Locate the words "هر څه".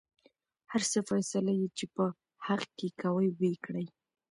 0.71-0.99